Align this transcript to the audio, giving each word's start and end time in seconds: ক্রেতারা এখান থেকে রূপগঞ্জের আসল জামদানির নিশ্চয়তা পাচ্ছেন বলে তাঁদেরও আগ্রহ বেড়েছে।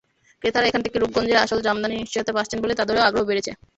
ক্রেতারা 0.41 0.69
এখান 0.69 0.81
থেকে 0.85 0.97
রূপগঞ্জের 0.97 1.43
আসল 1.43 1.59
জামদানির 1.65 2.01
নিশ্চয়তা 2.01 2.35
পাচ্ছেন 2.37 2.59
বলে 2.61 2.73
তাঁদেরও 2.79 3.05
আগ্রহ 3.07 3.23
বেড়েছে। 3.29 3.51